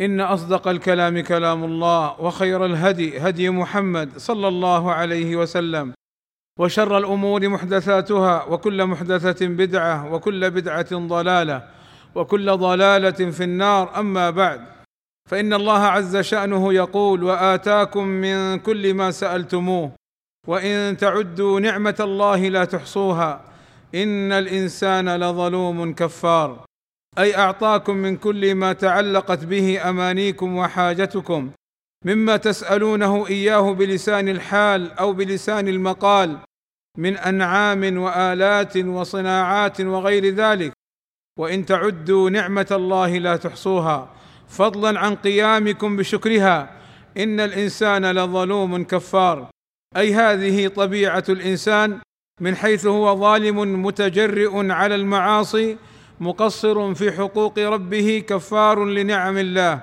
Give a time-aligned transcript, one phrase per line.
[0.00, 5.92] إن أصدق الكلام كلام الله وخير الهدي هدي محمد صلى الله عليه وسلم
[6.58, 11.68] وشر الأمور محدثاتها وكل محدثة بدعة وكل بدعة ضلالة
[12.14, 14.00] وكل ضلالة في النار.
[14.00, 14.60] أما بعد
[15.30, 19.92] فإن الله عز شأنه يقول وآتاكم من كل ما سألتموه
[20.48, 23.40] وإن تعدوا نعمة الله لا تحصوها
[23.94, 26.64] إن الإنسان لظلوم كفار.
[27.18, 31.50] أي أعطاكم من كل ما تعلقت به أمانيكم وحاجتكم
[32.04, 36.38] مما تسألونه إياه بلسان الحال أو بلسان المقال
[36.98, 40.72] من أنعام وآلات وصناعات وغير ذلك.
[41.38, 44.14] وإن تعدوا نعمة الله لا تحصوها.
[44.48, 46.70] فضلا عن قيامكم بشكرها.
[47.16, 49.50] إن الإنسان لظلوم كفار.
[49.96, 51.98] أي هذه طبيعة الإنسان
[52.40, 55.76] من حيث هو ظالم متجرئ على المعاصي
[56.22, 59.82] مقصر في حقوق ربه كفار لنعم الله.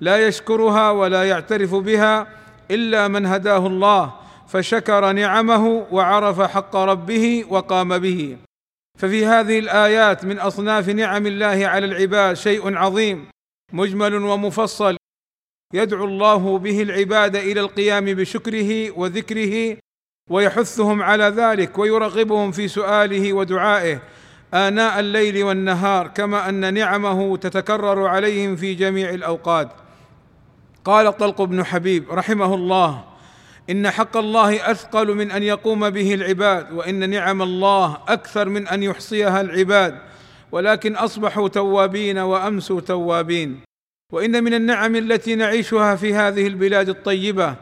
[0.00, 2.26] لا يشكرها ولا يعترف بها
[2.70, 4.14] إلا من هداه الله.
[4.48, 8.36] فشكر نعمه وعرف حق ربه وقام به.
[8.98, 13.28] ففي هذه الآيات من أصناف نعم الله على العباد شيء عظيم
[13.72, 14.96] مجمل ومفصل.
[15.74, 19.76] يدعو الله به العباد إلى القيام بشكره وذكره
[20.30, 24.02] ويحثهم على ذلك ويرغبهم في سؤاله ودعائه.
[24.54, 29.68] آناء الليل والنهار كما أن نعمه تتكرر عليهم في جميع الأوقات.
[30.84, 33.04] قال طلق بن حبيب رحمه الله
[33.70, 38.82] إن حق الله أثقل من أن يقوم به العباد وإن نعم الله أكثر من أن
[38.82, 39.98] يحصيها العباد
[40.52, 43.60] ولكن أصبحوا توابين وامسوا توابين.
[44.12, 47.54] وإن من النعم التي نعيشها في هذه البلاد الطيبة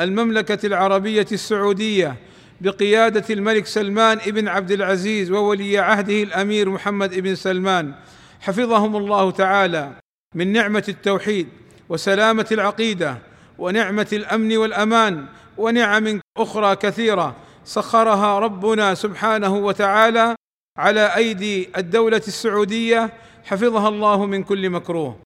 [0.00, 2.16] المملكة العربية السعودية
[2.62, 7.94] بقيادة الملك سلمان بن عبد العزيز وولي عهده الأمير محمد بن سلمان.
[8.40, 9.92] حفظهم الله تعالى
[10.34, 11.48] من نعمة التوحيد
[11.88, 13.18] وسلامة العقيدة
[13.58, 15.26] ونعمة الأمن والأمان
[15.58, 20.34] ونعم أخرى كثيرة سخرها ربنا سبحانه وتعالى
[20.78, 23.12] على أيدي الدولة السعودية.
[23.44, 25.18] حفظها الله من كل مكروه.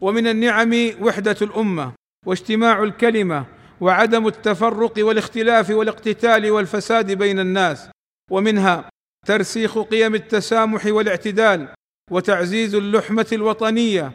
[0.00, 1.92] ومن النعم وحدة الأمة
[2.26, 3.44] واجتماع الكلمة
[3.82, 7.88] وعدم التفرق والاختلاف والاقتتال والفساد بين الناس
[8.30, 8.88] ومنها
[9.26, 11.68] ترسيخ قيم التسامح والاعتدال
[12.10, 14.12] وتعزيز اللحمة الوطنية.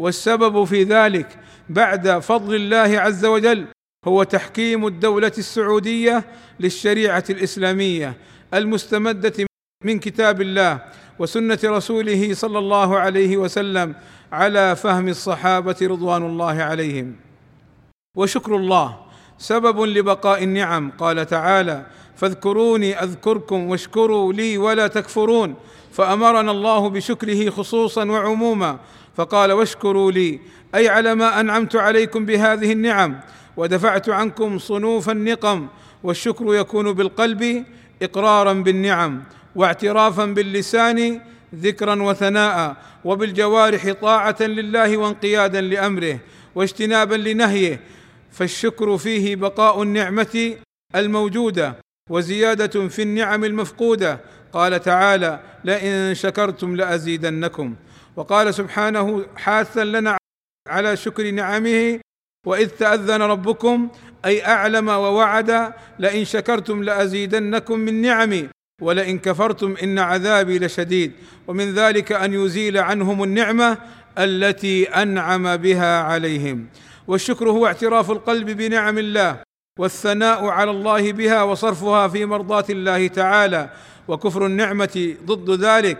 [0.00, 1.38] والسبب في ذلك
[1.68, 3.66] بعد فضل الله عز وجل
[4.04, 6.24] هو تحكيم الدولة السعودية
[6.60, 8.16] للشريعة الإسلامية
[8.54, 9.46] المستمدة
[9.84, 10.82] من كتاب الله
[11.18, 13.94] وسنة رسوله صلى الله عليه وسلم
[14.32, 17.23] على فهم الصحابة رضوان الله عليهم.
[18.14, 18.96] وشكر الله.
[19.38, 20.90] سبب لبقاء النعم.
[20.98, 21.86] قال تعالى
[22.16, 25.54] فاذكروني أذكركم واشكروا لي ولا تكفرون.
[25.92, 28.78] فأمرنا الله بشكره خصوصا وعموما.
[29.16, 30.40] فقال واشكروا لي.
[30.74, 33.20] أي على ما أنعمت عليكم بهذه النعم.
[33.56, 35.66] ودفعت عنكم صنوف النقم.
[36.02, 37.64] والشكر يكون بالقلب
[38.02, 39.22] اقرارا بالنعم.
[39.56, 41.20] واعترافا باللسان
[41.54, 42.76] ذكرا وثناء.
[43.04, 46.18] وبالجوارح طاعة لله وانقيادا لأمره.
[46.54, 47.80] واجتنابا لنهيه.
[48.34, 50.56] فالشكر فيه بقاء النعمة
[50.94, 51.76] الموجودة
[52.10, 54.20] وزيادة في النعم المفقودة.
[54.52, 57.74] قال تعالى لئن شكرتم لأزيدنكم.
[58.16, 60.16] وقال سبحانه حاثا لنا
[60.68, 62.00] على شكر نعمه
[62.46, 63.88] وإذ تأذن ربكم
[64.24, 68.48] أي أعلم ووعد لئن شكرتم لأزيدنكم من نعمي
[68.82, 71.12] ولئن كفرتم إن عذابي لشديد.
[71.46, 73.78] ومن ذلك أن يزيل عنهم النعمة
[74.18, 76.66] التي أنعم بها عليهم.
[77.08, 79.42] والشكر هو اعتراف القلب بنعم الله
[79.78, 83.70] والثناء على الله بها وصرفها في مرضاة الله تعالى
[84.08, 85.98] وكفر النعمة ضد ذلك.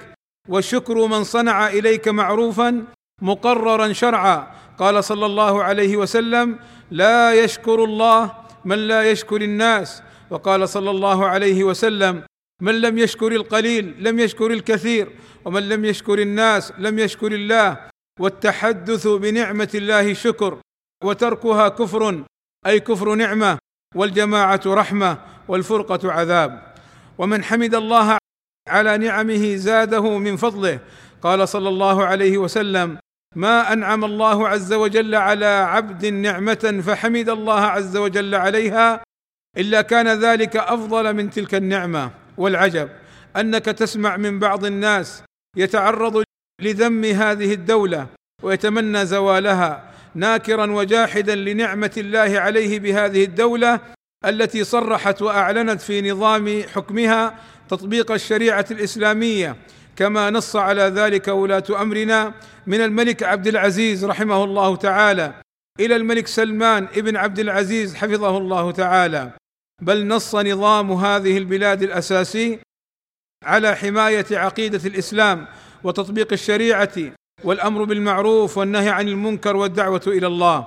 [0.48, 2.84] والشكر من صنع إليك معروفا
[3.22, 4.46] مقررا شرعا.
[4.78, 6.58] قال صلى الله عليه وسلم
[6.90, 8.32] لا يشكر الله
[8.64, 10.02] من لا يشكر الناس.
[10.30, 12.22] وقال صلى الله عليه وسلم
[12.62, 15.12] من لم يشكر القليل لم يشكر الكثير
[15.44, 17.78] ومن لم يشكر الناس لم يشكر الله.
[18.20, 20.58] والتحدث بنعمة الله شكر.
[21.04, 22.24] وتركها كفر
[22.66, 23.58] أي كفر نعمة
[23.94, 25.18] والجماعة رحمة
[25.48, 26.74] والفرقة عذاب.
[27.18, 28.18] ومن حمد الله
[28.68, 30.78] على نعمه زاده من فضله.
[31.22, 32.98] قال صلى الله عليه وسلم
[33.36, 39.02] ما أنعم الله عز وجل على عبد نعمة فحمد الله عز وجل عليها
[39.56, 42.10] إلا كان ذلك أفضل من تلك النعمة.
[42.36, 42.88] والعجب
[43.36, 45.22] أنك تسمع من بعض الناس
[45.56, 46.22] يتعرض
[46.62, 48.06] لذم هذه الدولة
[48.42, 49.93] ويتمنى زوالها.
[50.14, 53.80] ناكرا وجاحدا لنعمة الله عليه بهذه الدولة
[54.24, 57.38] التي صرحت وأعلنت في نظام حكمها
[57.68, 59.56] تطبيق الشريعة الإسلامية.
[59.96, 62.34] كما نص على ذلك ولاة أمرنا
[62.66, 65.34] من الملك عبد العزيز رحمه الله تعالى
[65.80, 69.30] إلى الملك سلمان ابن عبد العزيز حفظه الله تعالى.
[69.82, 72.58] بل نص نظام هذه البلاد الأساسي
[73.44, 75.46] على حماية عقيدة الإسلام
[75.84, 76.92] وتطبيق الشريعة
[77.44, 80.66] والأمر بالمعروف والنهي عن المنكر والدعوة إلى الله.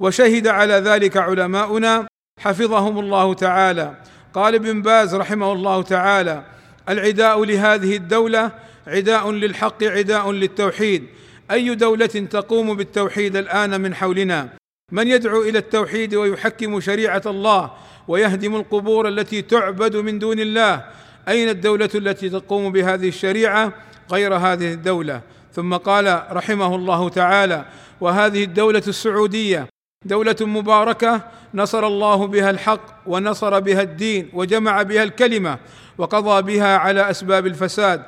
[0.00, 2.06] وشهد على ذلك علماؤنا.
[2.40, 3.94] حفظهم الله تعالى.
[4.34, 6.44] قال ابن باز رحمه الله تعالى
[6.88, 8.52] العداء لهذه الدولة
[8.86, 11.06] عداء للحق عداء للتوحيد.
[11.50, 14.48] أي دولة تقوم بالتوحيد الآن من حولنا؟
[14.92, 17.70] من يدعو إلى التوحيد ويحكم شريعة الله
[18.08, 20.84] ويهدم القبور التي تعبد من دون الله؟
[21.28, 23.72] أين الدولة التي تقوم بهذه الشريعة
[24.12, 25.20] غير هذه الدولة؟
[25.52, 27.64] ثم قال رحمه الله تعالى
[28.00, 29.68] وهذه الدولة السعودية
[30.04, 31.22] دولة مباركة
[31.54, 35.58] نصر الله بها الحق ونصر بها الدين وجمع بها الكلمة
[35.98, 38.02] وقضى بها على أسباب الفساد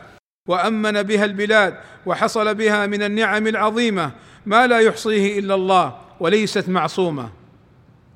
[0.49, 1.75] وأمن بها البلاد
[2.07, 4.11] وحصل بها من النعم العظيمة
[4.47, 7.31] ما لا يحصيه إلا الله وليست معصومة.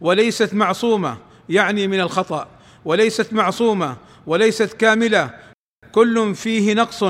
[0.00, 1.16] وليست معصومة
[1.48, 2.48] يعني من الخطأ
[2.84, 5.30] وليست معصومة وليست كاملة
[5.92, 7.04] كل فيه نقص.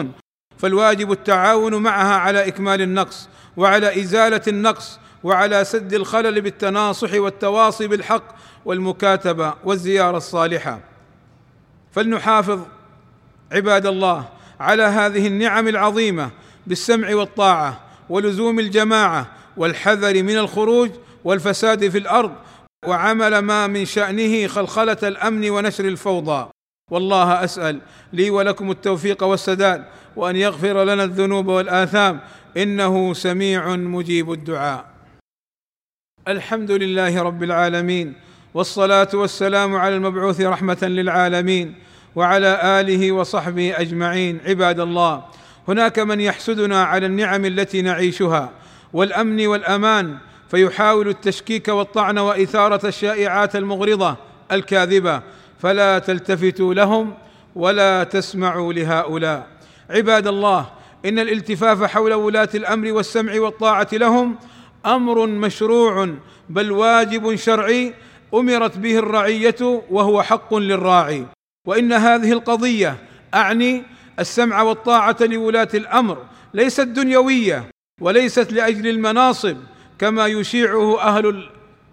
[0.64, 8.22] فالواجب التعاون معها على إكمال النقص وعلى إزالة النقص وعلى سد الخلل بالتناصح والتواصي بالحق
[8.64, 10.80] والمكاتبة والزيارة الصالحة.
[11.92, 12.60] فلنحافظ
[13.52, 14.28] عباد الله
[14.60, 16.30] على هذه النعم العظيمة
[16.66, 19.26] بالسمع والطاعة ولزوم الجماعة
[19.56, 20.90] والحذر من الخروج
[21.24, 22.32] والفساد في الأرض
[22.86, 26.53] وعمل ما من شأنه خلخلة الأمن ونشر الفوضى.
[26.90, 27.80] والله أسأل
[28.12, 29.84] لي ولكم التوفيق والسداد
[30.16, 32.20] وأن يغفر لنا الذنوب والآثام.
[32.56, 34.84] إنه سميع مجيب الدعاء.
[36.28, 38.14] الحمد لله رب العالمين
[38.54, 41.74] والصلاة والسلام على المبعوث رحمة للعالمين
[42.16, 44.40] وعلى آله وصحبه أجمعين.
[44.46, 45.24] عباد الله
[45.68, 48.50] هناك من يحسدنا على النعم التي نعيشها
[48.92, 50.16] والأمن والأمان
[50.50, 54.16] فيحاول التشكيك والطعن وإثارة الشائعات المغرضة
[54.52, 55.22] الكاذبة.
[55.64, 57.14] فلا تلتفتوا لهم
[57.56, 59.46] ولا تسمعوا لهؤلاء.
[59.90, 60.66] عباد الله
[61.04, 64.38] إن الالتفاف حول ولاة الأمر والسمع والطاعة لهم
[64.86, 66.14] أمر مشروع
[66.48, 67.94] بل واجب شرعي
[68.34, 71.26] أمرت به الرعية وهو حق للراعي.
[71.66, 72.96] وإن هذه القضية
[73.34, 73.82] أعني
[74.18, 76.18] السمع والطاعة لولاة الأمر
[76.54, 77.64] ليست دنيوية
[78.00, 79.56] وليست لأجل المناصب
[79.98, 81.48] كما يشيعه أهل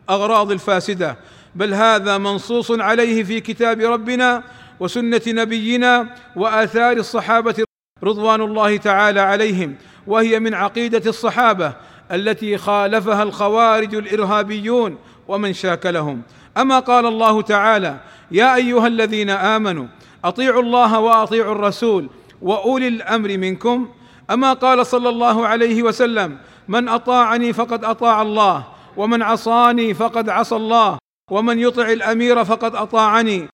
[0.10, 1.18] الأغراض الفاسدة.
[1.56, 4.44] بل هذا منصوص عليه في كتاب ربنا
[4.80, 7.64] وسنة نبينا وآثار الصحابة
[8.04, 9.76] رضوان الله تعالى عليهم
[10.08, 11.74] وهي من عقيدة الصحابة
[12.12, 16.22] التي خالفها الخوارج الإرهابيون ومن شاكلهم
[16.58, 17.98] أما قال الله تعالى
[18.32, 19.86] يا أيها الذين آمنوا
[20.26, 22.10] أطيعوا الله وأطيعوا الرسول
[22.42, 23.90] وأولي الأمر منكم.
[24.32, 26.38] أما قال صلى الله عليه وسلم
[26.68, 28.64] من أطاعني فقد أطاع الله
[28.98, 30.98] ومن عصاني فقد عصى الله.
[31.32, 33.48] ومن يطع الأمير فقد أطاعني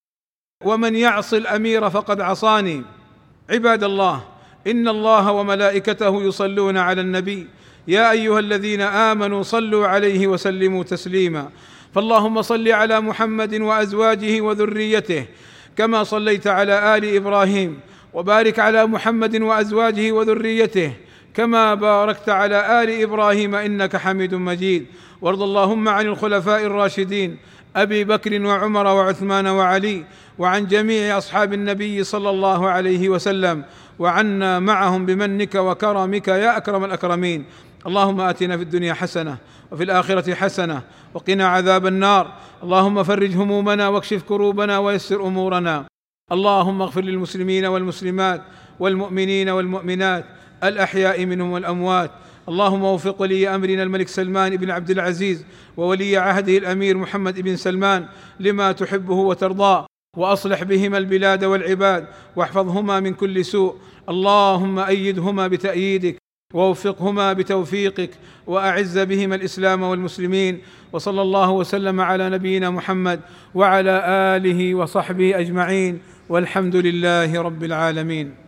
[0.66, 2.84] ومن يعص الأمير فقد عصاني.
[3.50, 4.24] عباد الله
[4.68, 7.48] إن الله وملائكته يصلون على النبي.
[7.88, 11.50] يا أيها الذين آمنوا صلوا عليه وسلموا تسليما.
[11.96, 15.26] فاللهم صل على محمد وأزواجه وذريته
[15.78, 17.80] كما صليت على آل إبراهيم
[18.14, 20.94] وبارك على محمد وأزواجه وذريته.
[21.34, 24.86] كما باركت على آل إبراهيم إنك حميد مجيد.
[25.22, 27.38] وارض اللهم عن الخلفاء الراشدين
[27.76, 30.06] أبي بكر وعمر وعثمان وعلي
[30.40, 33.64] وعن جميع أصحاب النبي صلى الله عليه وسلم
[34.00, 37.46] وعنا معهم بمنك وكرمك يا أكرم الأكرمين.
[37.88, 39.38] اللهم آتنا في الدنيا حسنة
[39.72, 40.82] وفي الآخرة حسنة
[41.14, 42.34] وقنا عذاب النار.
[42.64, 45.86] اللهم فرج همومنا واكشف كروبنا ويسر أمورنا.
[46.32, 48.42] اللهم اغفر للمسلمين والمسلمات
[48.80, 50.26] والمؤمنين والمؤمنات
[50.64, 52.12] الأحياء منهم والأموات.
[52.50, 55.46] اللهم وفق ولي أمرنا الملك سلمان بن عبد العزيز
[55.78, 58.06] وولي عهده الأمير محمد بن سلمان
[58.40, 59.86] لما تحبه وترضاه
[60.18, 63.76] وأصلح بهما البلاد والعباد واحفظهما من كل سوء.
[64.10, 66.18] اللهم أيدهما بتأييدك
[66.54, 68.10] ووفقهما بتوفيقك
[68.48, 70.62] وأعز بهما الإسلام والمسلمين.
[70.94, 73.20] وصلى الله وسلم على نبينا محمد
[73.56, 76.00] وعلى آله وصحبه أجمعين.
[76.30, 78.47] والحمد لله رب العالمين.